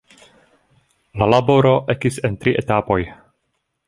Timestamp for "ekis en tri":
1.95-2.55